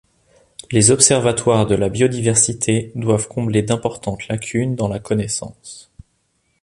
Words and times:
Les 0.71 0.89
observatoires 0.89 1.67
de 1.67 1.75
la 1.75 1.87
biodiversité 1.87 2.91
doivent 2.95 3.27
combler 3.27 3.61
d'importantes 3.61 4.27
lacunes 4.29 4.75
dans 4.75 4.87
la 4.87 4.97
connaissance. 4.97 5.91